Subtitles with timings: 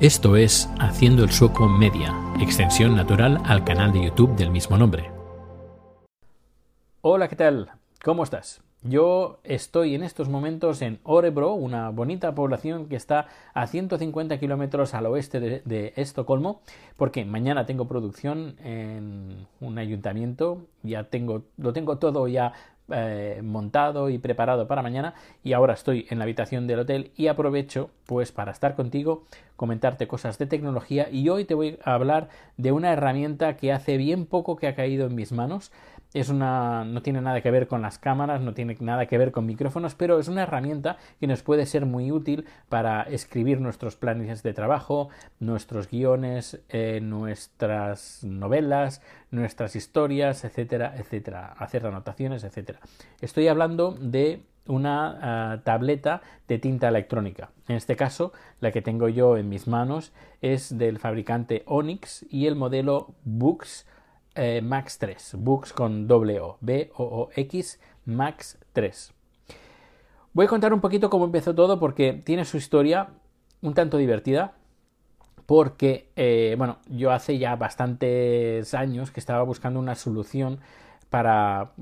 [0.00, 5.12] Esto es Haciendo el Sueco Media, extensión natural al canal de YouTube del mismo nombre.
[7.00, 7.70] Hola, ¿qué tal?
[8.02, 8.60] ¿Cómo estás?
[8.82, 14.94] Yo estoy en estos momentos en Orebro, una bonita población que está a 150 kilómetros
[14.94, 16.60] al oeste de, Estocolmo,
[16.96, 22.52] porque mañana tengo producción en un ayuntamiento, ya tengo, lo tengo todo ya
[22.90, 27.28] eh, montado y preparado para mañana y ahora estoy en la habitación del hotel y
[27.28, 29.24] aprovecho pues para estar contigo,
[29.56, 32.28] comentarte cosas de tecnología y hoy te voy a hablar
[32.58, 35.72] de una herramienta que hace bien poco que ha caído en mis manos
[36.14, 39.32] es una no tiene nada que ver con las cámaras, no tiene nada que ver
[39.32, 43.96] con micrófonos, pero es una herramienta que nos puede ser muy útil para escribir nuestros
[43.96, 52.78] planes de trabajo, nuestros guiones, eh, nuestras novelas, nuestras historias, etcétera, etcétera, hacer anotaciones, etcétera.
[53.20, 55.18] Estoy hablando de una
[55.52, 57.50] ah, tableta de tinta electrónica.
[57.68, 62.46] En este caso, la que tengo yo en mis manos es del fabricante Onyx y
[62.46, 63.86] el modelo Books
[64.34, 69.12] eh, Max 3, Books con doble O, B-O-O-X Max 3.
[70.32, 73.08] Voy a contar un poquito cómo empezó todo porque tiene su historia
[73.62, 74.54] un tanto divertida.
[75.46, 80.60] Porque, eh, bueno, yo hace ya bastantes años que estaba buscando una solución
[81.10, 81.72] para,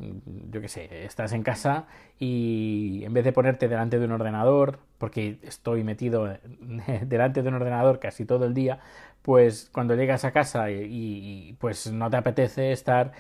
[0.50, 1.86] yo qué sé, estás en casa
[2.19, 6.33] y en vez de ponerte delante de un ordenador, porque estoy metido
[7.03, 8.78] delante de un ordenador casi todo el día,
[9.22, 13.11] pues cuando llegas a casa y, pues no te apetece estar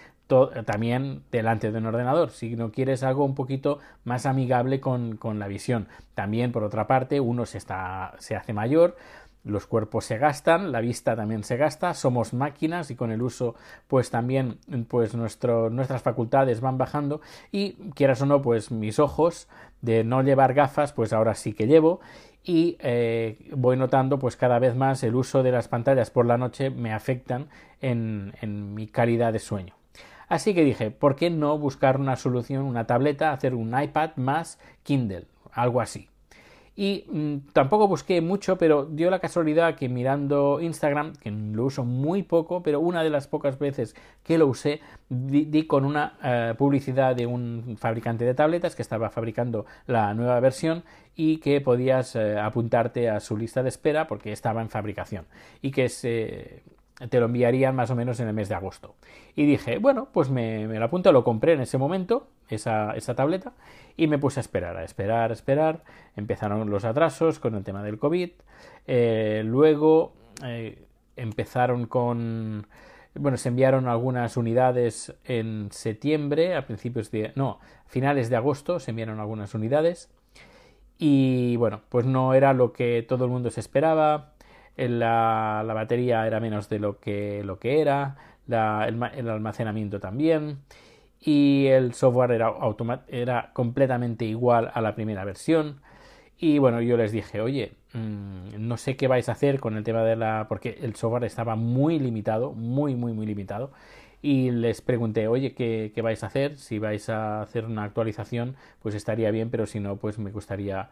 [0.64, 5.40] también delante de un ordenador, si no quieres algo un poquito más amigable con, con
[5.40, 5.88] la visión.
[6.14, 8.96] También, por otra parte, uno se, está, se hace mayor,
[9.44, 13.54] los cuerpos se gastan, la vista también se gasta, somos máquinas y con el uso
[13.88, 19.48] pues también pues nuestras facultades van bajando y quieras o no pues mis ojos
[19.80, 22.00] de no llevar gafas pues ahora sí que llevo
[22.44, 26.38] y eh, voy notando pues cada vez más el uso de las pantallas por la
[26.38, 27.48] noche me afectan
[27.80, 29.74] en, en mi calidad de sueño.
[30.28, 34.58] Así que dije, ¿por qué no buscar una solución, una tableta, hacer un iPad más
[34.82, 35.26] Kindle?
[35.52, 36.08] Algo así.
[36.74, 41.84] Y mm, tampoco busqué mucho, pero dio la casualidad que mirando Instagram, que lo uso
[41.84, 46.54] muy poco, pero una de las pocas veces que lo usé, di, con una eh,
[46.56, 50.82] publicidad de un fabricante de tabletas que estaba fabricando la nueva versión
[51.14, 55.26] y que podías eh, apuntarte a su lista de espera porque estaba en fabricación
[55.60, 56.62] y que se
[57.08, 58.94] te lo enviarían más o menos en el mes de agosto.
[59.34, 63.52] Y dije, bueno, pues me, lo apunto, lo compré en ese momento, esa, esa, tableta,
[63.96, 65.84] y me puse a esperar, a esperar, a esperar.
[66.16, 68.30] Empezaron los atrasos con el tema del COVID.
[68.86, 70.12] Eh, luego
[70.44, 70.84] eh,
[71.16, 72.66] empezaron con...
[73.14, 77.32] Bueno, se enviaron algunas unidades en septiembre, a principios de...
[77.34, 80.10] No, finales de agosto se enviaron algunas unidades.
[80.98, 84.31] Y bueno, pues no era lo que todo el mundo se esperaba
[84.76, 88.16] la, la, batería era menos de lo que, lo que era,
[88.48, 90.58] el, almacenamiento también
[91.20, 92.52] y el software era,
[93.08, 95.80] era completamente igual a la primera versión.
[96.38, 99.84] Y bueno, yo les dije, oye, mm, no sé qué vais a hacer con el
[99.84, 100.46] tema de la...
[100.48, 103.72] porque el software estaba muy limitado, muy, muy, muy limitado.
[104.22, 106.56] Y les pregunté, oye, ¿qué, qué vais a hacer?
[106.58, 110.90] Si vais a hacer una actualización, pues estaría bien, pero si no, pues me gustaría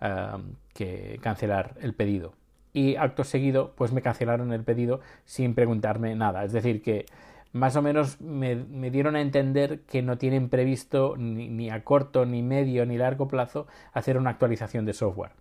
[0.00, 0.38] ah,
[0.74, 2.34] que cancelar el pedido
[2.72, 6.44] y acto seguido pues me cancelaron el pedido sin preguntarme nada.
[6.44, 7.06] Es decir, que
[7.52, 8.56] más o menos me,
[8.90, 13.66] dieron a entender que no tienen previsto ni, a corto, ni medio, ni largo plazo
[13.92, 15.32] hacer una actualización de software.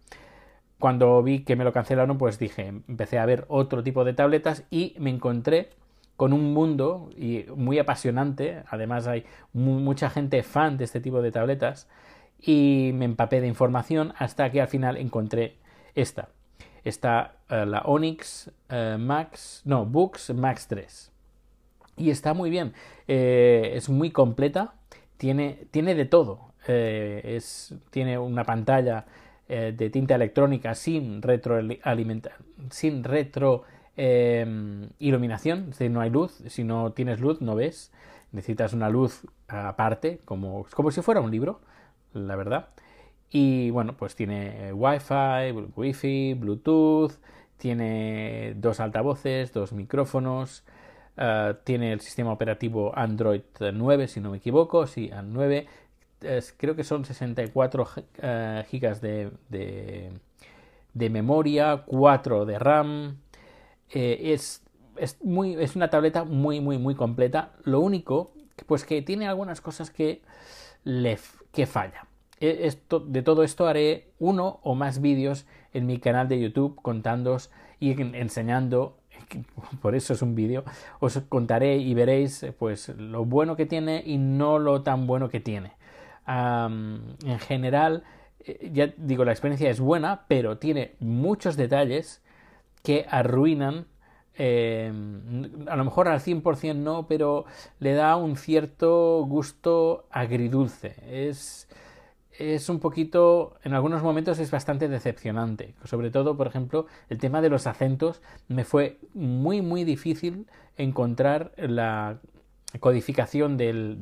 [0.77, 4.65] Cuando vi que me lo cancelaron, pues dije, empecé a ver otro tipo de tabletas
[4.69, 5.69] y me encontré
[6.17, 8.63] con un mundo y muy apasionante.
[8.67, 11.87] Además hay mucha gente fan de este tipo de tabletas
[12.39, 15.57] y me empapé de información hasta que al final encontré
[15.93, 16.29] esta
[16.83, 21.11] está eh, la Onyx eh, Max, no, Books Max 3.
[21.97, 22.73] Y está muy bien,
[23.07, 24.73] eh, es muy completa,
[25.17, 26.51] tiene, tiene de todo.
[26.67, 29.05] es, tiene una pantalla
[29.47, 31.21] de tinta electrónica sin
[32.69, 33.65] sin retro
[34.99, 37.91] iluminación, es decir, no hay luz, si no tienes luz no ves,
[38.31, 41.59] necesitas una luz aparte, como, como si fuera un libro,
[42.13, 42.69] la verdad.
[43.31, 47.13] Y bueno, pues tiene Wi-Fi, Wi-Fi, Bluetooth,
[47.57, 50.63] tiene dos altavoces, dos micrófonos,
[51.15, 55.67] eh, tiene el sistema operativo Android 9, si no me equivoco, sí, 9.
[56.57, 63.17] creo que son 64 uh, gigas de, de, memoria, 4 de RAM.
[63.91, 64.63] Eh, es,
[64.97, 67.53] es, muy, es una tableta muy, muy, muy completa.
[67.63, 68.33] Lo único,
[68.65, 70.21] pues que tiene algunas cosas que,
[70.83, 71.17] le,
[71.53, 72.10] que fallan.
[72.41, 72.73] E,
[73.07, 77.91] de todo esto haré uno o más vídeos en mi canal de YouTube contándoos y
[78.01, 78.97] enseñando
[79.81, 80.63] por eso es un vídeo,
[80.99, 85.39] os contaré y veréis pues lo bueno que tiene y no lo tan bueno que
[85.39, 85.73] tiene.
[86.27, 88.03] en general,
[88.39, 92.21] eh, ya digo, la experiencia es buena, pero tiene muchos detalles
[92.83, 93.85] que arruinan
[94.35, 97.45] em, a lo mejor al 100% no, pero
[97.79, 100.95] le da un cierto gusto agridulce.
[101.09, 101.67] Es,
[102.37, 105.75] es un poquito, en algunos momentos es bastante decepcionante.
[105.83, 110.47] Sobre todo, por ejemplo, el tema de los acentos me fue muy, muy difícil
[110.77, 112.19] encontrar la
[112.79, 113.99] codificación del,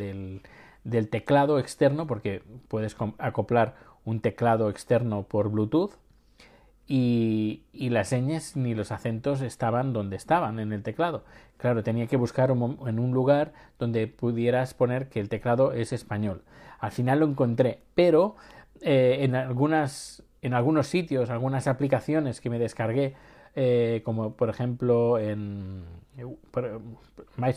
[0.84, 5.92] del, teclado externo, porque puedes acoplar un teclado externo por Bluetooth
[6.92, 11.24] y, las señas ni los acentos estaban donde estaban en el teclado.
[11.58, 16.42] Claro, tenía que buscar en un lugar donde pudieras poner que el teclado es español.
[16.80, 18.36] Al final lo encontré, pero
[18.82, 23.14] eh, en, algunas, en algunos sitios, algunas aplicaciones que me descargué,
[23.56, 25.84] eh, como por ejemplo en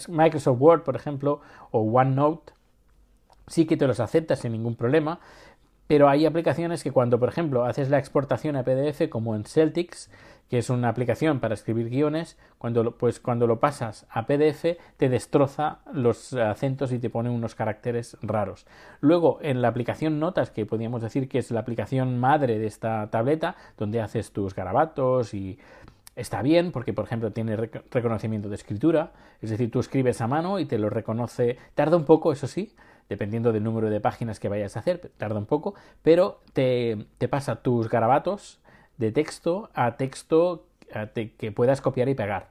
[0.08, 1.40] Microsoft Word, por ejemplo,
[1.70, 2.52] o OneNote,
[3.46, 5.20] sí que te los acepta sin ningún problema,
[5.86, 10.10] pero hay aplicaciones que cuando, por ejemplo, haces la exportación a PDF, como en Celtics,
[10.52, 14.76] que es una aplicación para escribir guiones, cuando lo, pues cuando lo pasas a PDF
[14.98, 18.66] te destroza los acentos y te pone unos caracteres raros.
[19.00, 23.08] Luego, en la aplicación Notas, que podríamos decir que es la aplicación madre de esta
[23.08, 25.58] tableta, donde haces tus garabatos y
[26.16, 30.58] está bien porque, por ejemplo, tiene reconocimiento de escritura, es decir, tú escribes a mano
[30.58, 32.74] y te lo reconoce, tarda un poco, eso sí,
[33.12, 37.28] dependiendo del número de páginas que vayas a hacer, tarda un poco, pero te, te
[37.28, 38.60] pasa tus garabatos
[38.96, 40.66] de texto a texto
[41.38, 42.48] que puedas copiar y pegar.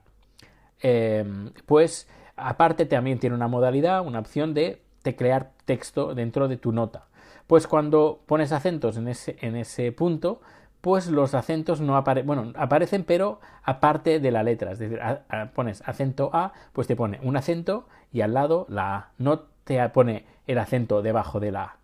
[0.79, 6.71] Em, pues aparte también tiene una modalidad, una opción de teclear texto dentro de tu
[6.71, 7.05] nota.
[7.47, 10.41] Pues cuando pones acentos en ese, en ese punto,
[10.81, 14.71] pues los acentos no aparecen, bueno, aparecen pero aparte de la letra.
[14.71, 14.99] Es decir,
[15.53, 19.11] pones acento A, pues te pone un acento y al lado la A.
[19.17, 21.77] No te pone el acento debajo de la A.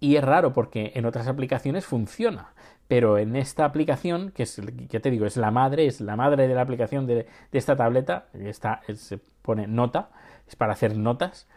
[0.00, 2.52] Y es raro porque en otras aplicaciones funciona
[2.92, 6.46] pero en esta aplicación, que es, ya te digo, es la madre, es la madre
[6.46, 10.10] de la aplicación de, esta tableta, está, se pone nota,
[10.46, 11.48] es para hacer notas,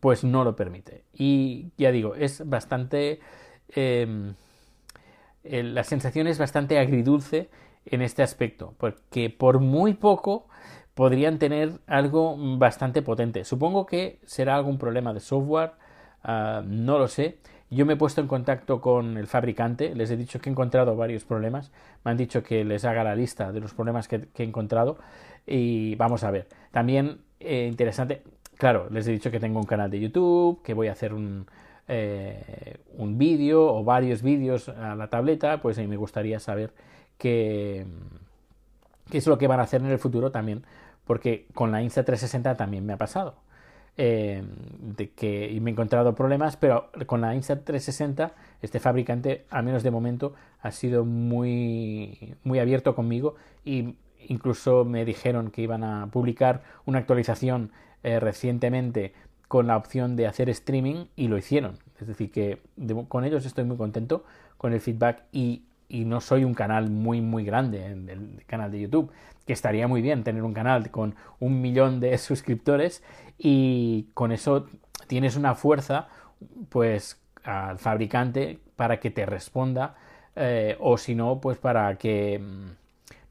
[0.00, 1.04] pues no lo permite.
[1.14, 3.20] Y ya digo, es bastante...
[3.68, 4.34] Em,
[5.44, 7.48] la sensación es bastante agridulce
[7.86, 10.46] en este aspecto, porque por muy poco
[10.94, 13.44] podrían tener algo bastante potente.
[13.44, 15.72] Supongo que será algún problema de software,
[16.22, 17.38] ah, no lo sé,
[17.70, 20.94] yo me he puesto en contacto con el fabricante, les he dicho que he encontrado
[20.94, 21.72] varios problemas,
[22.04, 24.98] me han dicho que les haga la lista de los problemas que, he encontrado
[25.46, 26.48] y vamos a ver.
[26.70, 28.22] También eh, interesante,
[28.58, 31.46] claro, les he dicho que tengo un canal de YouTube, que voy a hacer un,
[31.88, 36.74] eh, un vídeo o varios vídeos a la tableta, pues me gustaría saber
[37.16, 37.86] qué,
[39.12, 40.64] qué es lo que van a hacer en el futuro también,
[41.04, 43.34] porque con la Insta360 también me ha pasado
[43.98, 44.42] eh,
[44.80, 48.32] de que y me he encontrado problemas, pero con la Insta360
[48.62, 50.32] este fabricante, al menos de momento,
[50.62, 53.34] ha sido muy, muy abierto conmigo
[53.66, 53.96] y
[54.28, 57.70] incluso me dijeron que iban a publicar una actualización
[58.04, 59.12] eh, recientemente
[59.46, 61.76] con la opción de hacer streaming y lo hicieron.
[62.00, 62.62] Es decir, que
[63.08, 64.24] con ellos estoy muy contento
[64.56, 68.72] con el feedback y y no soy un canal muy muy grande en el canal
[68.72, 69.12] de YouTube,
[69.46, 73.04] que estaría muy bien tener un canal con un millón de suscriptores
[73.38, 74.66] y con eso
[75.06, 76.08] tienes una fuerza
[76.70, 79.96] pues al fabricante para que te responda
[80.34, 82.40] eh, o si no pues para que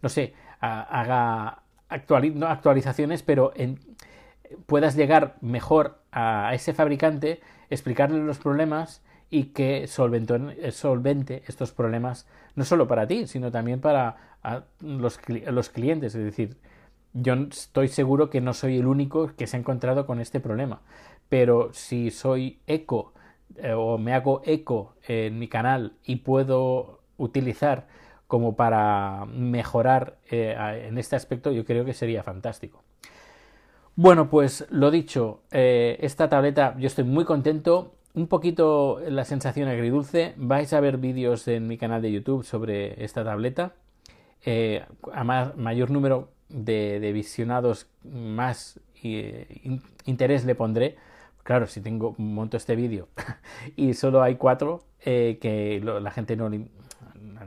[0.02, 3.54] no sé haga actualizaciones pero
[4.68, 7.42] puedas llegar mejor a ese fabricante
[7.72, 9.02] explicarle los problemas
[9.34, 14.18] y que eh, solvente estos problemas no solo para ti, sino también para
[14.82, 15.18] los,
[15.70, 16.14] clientes.
[16.14, 16.58] Es decir,
[17.14, 20.82] yo estoy seguro que no soy el único que se ha encontrado con este problema,
[21.30, 23.14] pero si soy eco
[23.56, 27.88] eh, o me hago eco en mi canal y puedo utilizar
[28.28, 30.56] como para mejorar eh,
[30.88, 32.84] en este aspecto, yo creo que sería fantástico.
[33.96, 40.34] Bueno, pues lo dicho, esta tableta yo estoy muy contento un poquito la sensación agridulce.
[40.38, 43.74] Vais a ver vídeos en mi canal de YouTube sobre esta tableta.
[44.44, 50.98] Eh, a mayor número de, visionados, más eh, interés le pondré.
[51.44, 53.08] Claro, si tengo monto este vídeo
[53.76, 56.68] y solo hay cuatro eh, que la gente no le,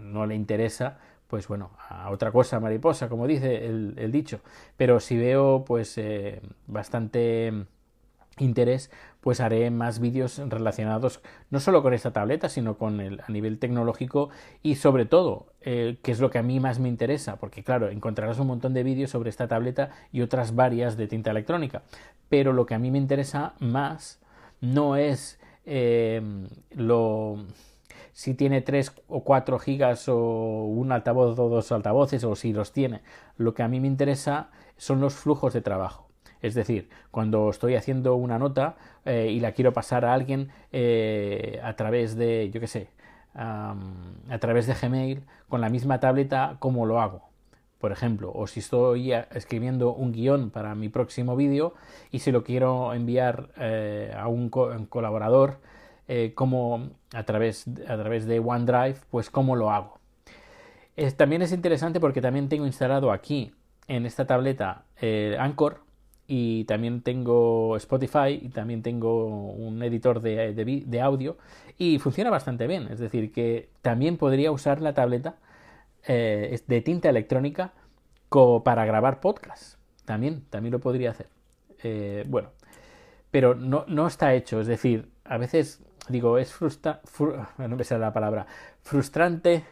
[0.00, 4.40] no le interesa, pues bueno, a otra cosa mariposa, como dice el, el dicho.
[4.76, 6.00] Pero si veo pues
[6.66, 7.66] bastante
[8.38, 13.30] interés, pues haré más vídeos relacionados no solo con esta tableta, sino con el a
[13.30, 14.30] nivel tecnológico
[14.62, 17.88] y sobre todo, eh, que es lo que a mí más me interesa, porque claro,
[17.88, 21.82] encontrarás un montón de vídeos sobre esta tableta y otras varias de tinta electrónica,
[22.28, 24.20] pero lo que a mí me interesa más
[24.60, 26.20] no es eh,
[26.72, 27.38] lo
[28.12, 32.72] si tiene 3 o 4 gigas o un altavoz o dos altavoces o si los
[32.72, 33.02] tiene.
[33.36, 36.08] Lo que a mí me interesa son los flujos de trabajo.
[36.44, 41.58] Es decir, cuando estoy haciendo una nota eh, y la quiero pasar a alguien eh,
[41.64, 42.88] a través de, yo qué sé,
[43.34, 43.74] a
[44.40, 47.22] través de Gmail con la misma tableta, ¿cómo lo hago?
[47.80, 51.72] Por ejemplo, o si estoy escribiendo un guion para mi próximo vídeo
[52.10, 55.60] y si lo quiero enviar eh, a un, colaborador
[57.14, 59.98] a través, a través de OneDrive, pues cómo lo hago.
[61.16, 63.54] también es interesante porque también tengo instalado aquí
[63.88, 64.84] en esta tableta
[65.38, 65.84] Anchor,
[66.26, 71.36] y también tengo Spotify y también tengo un editor de, de, audio
[71.76, 72.88] y funciona bastante bien.
[72.90, 75.36] Es decir, que también podría usar la tableta
[76.06, 77.72] eh, de tinta electrónica
[78.64, 79.78] para grabar podcast.
[80.04, 81.28] También, también lo podría hacer.
[81.82, 82.50] Eh, bueno,
[83.30, 84.60] pero no, no, está hecho.
[84.60, 87.00] Es decir, a veces digo, es frustra,
[87.58, 88.46] no me la palabra,
[88.82, 89.64] frustrante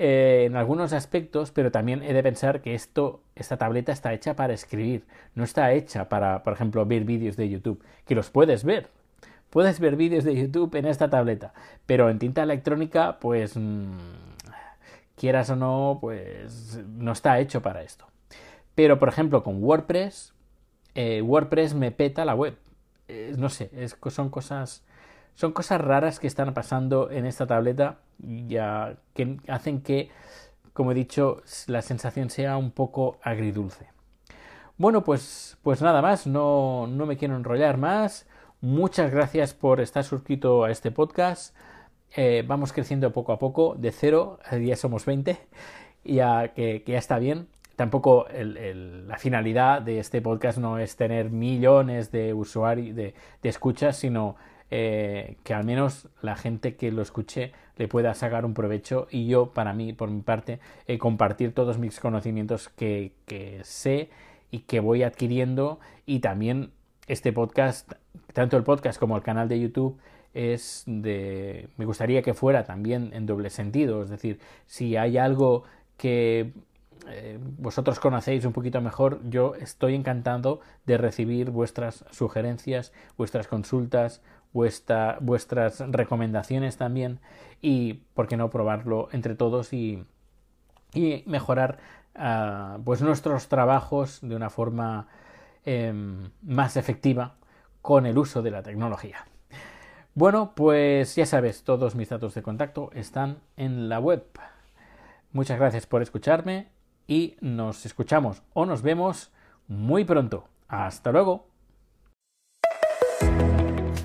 [0.00, 4.36] eh, en algunos aspectos, pero también he de pensar que esto, esta tableta está hecha
[4.36, 8.62] para escribir, no está hecha para, por ejemplo, ver vídeos de YouTube, que los puedes
[8.62, 8.90] ver.
[9.50, 11.52] Puedes ver vídeos de YouTube en esta tableta,
[11.84, 13.96] pero en tinta electrónica, pues mm,
[15.16, 18.06] quieras o no, pues no está hecho para esto.
[18.76, 20.32] Pero, por ejemplo, con WordPress,
[20.94, 22.56] eh, WordPress me peta la web.
[23.36, 23.68] no sé,
[24.10, 24.84] son cosas
[25.38, 30.10] son cosas raras que están pasando en esta tableta ya que hacen que,
[30.72, 33.86] como he dicho, la sensación sea un poco agridulce.
[34.78, 38.26] Bueno, pues, pues nada más, no, no me quiero enrollar más.
[38.60, 41.54] Muchas gracias por estar suscrito a este podcast.
[42.16, 45.38] Eh, vamos creciendo poco a poco, de cero, ya somos 20,
[46.02, 47.46] ya que, ya está bien.
[47.76, 53.96] Tampoco la finalidad de este podcast no es tener millones de usuarios, de, de escuchas,
[53.96, 54.34] sino
[54.70, 59.26] eh, que al menos la gente que lo escuche le pueda sacar un provecho y
[59.26, 64.10] yo, para mí, por mi parte, eh, compartir todos mis conocimientos que, que sé
[64.50, 66.72] y que voy adquiriendo y también
[67.06, 67.92] este podcast,
[68.32, 69.98] tanto el podcast como el canal de YouTube,
[70.34, 71.68] es de.
[71.76, 74.02] me gustaría que fuera también en doble sentido.
[74.02, 75.64] Es decir, si hay algo
[75.96, 76.52] que
[77.08, 84.22] eh, vosotros conocéis un poquito mejor, yo estoy encantado de recibir vuestras sugerencias, vuestras consultas,
[84.52, 87.20] vuestras recomendaciones también
[87.60, 90.04] y, ¿por qué no probarlo entre todos y,
[91.26, 91.78] mejorar
[92.14, 95.06] ah, pues nuestros trabajos de una forma
[95.64, 97.36] em, más efectiva
[97.82, 99.26] con el uso de la tecnología?
[100.14, 104.24] Bueno, pues ya sabes, todos mis datos de contacto están en la web.
[105.32, 106.68] Muchas gracias por escucharme
[107.08, 109.32] y nos escuchamos o nos vemos
[109.66, 110.44] muy pronto.
[110.68, 111.48] Hasta luego.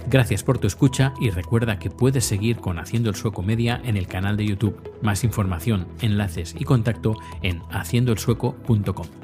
[0.07, 3.97] Gracias por tu escucha y recuerda que puedes seguir con Haciendo el Sueco Media en
[3.97, 4.97] el canal de YouTube.
[5.01, 9.22] Más información, enlaces y contacto en haciendoelsueco.com.